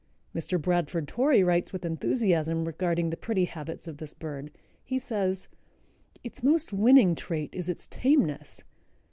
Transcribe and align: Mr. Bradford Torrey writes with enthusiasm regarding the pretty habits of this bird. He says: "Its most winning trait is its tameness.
Mr. 0.33 0.59
Bradford 0.59 1.07
Torrey 1.07 1.43
writes 1.43 1.71
with 1.71 1.85
enthusiasm 1.85 2.65
regarding 2.65 3.11
the 3.11 3.15
pretty 3.15 3.45
habits 3.45 3.87
of 3.87 3.97
this 3.97 4.15
bird. 4.15 4.49
He 4.83 4.97
says: 4.97 5.47
"Its 6.23 6.41
most 6.41 6.73
winning 6.73 7.13
trait 7.13 7.53
is 7.53 7.69
its 7.69 7.87
tameness. 7.87 8.63